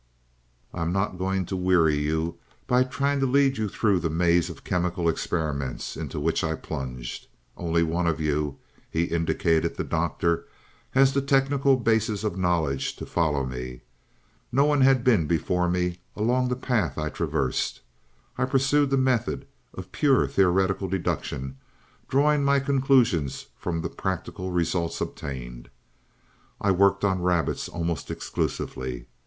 [0.73, 4.49] "I am not going to weary you by trying to lead you through the maze
[4.49, 7.27] of chemical experiments into which I plunged.
[7.55, 8.57] Only one of you,"
[8.89, 10.47] he indicated the Doctor,
[10.89, 13.81] "has the technical basis of knowledge to follow me.
[14.51, 17.81] No one had been before me along the path I traversed.
[18.39, 19.45] I pursued the method
[19.75, 21.57] of pure theoretical deduction,
[22.09, 25.69] drawing my conclusions from the practical results obtained.
[26.59, 29.05] "I worked on rabbits almost exclusively.